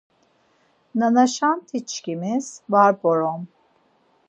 [0.97, 3.43] Nanaşant̆işiçkimis var p̌orom.